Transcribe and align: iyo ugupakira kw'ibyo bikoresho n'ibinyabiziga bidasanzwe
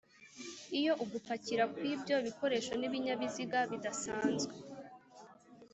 iyo 0.79 0.93
ugupakira 1.03 1.63
kw'ibyo 1.73 2.15
bikoresho 2.25 2.71
n'ibinyabiziga 2.77 3.59
bidasanzwe 3.71 4.53